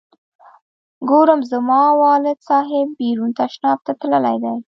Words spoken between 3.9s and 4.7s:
تللی دی.